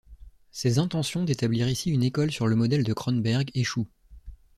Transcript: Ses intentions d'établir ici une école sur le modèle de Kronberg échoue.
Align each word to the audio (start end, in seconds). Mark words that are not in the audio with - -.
Ses 0.49 0.79
intentions 0.79 1.23
d'établir 1.25 1.69
ici 1.69 1.91
une 1.91 2.01
école 2.01 2.31
sur 2.31 2.47
le 2.47 2.55
modèle 2.55 2.83
de 2.83 2.91
Kronberg 2.91 3.51
échoue. 3.53 3.85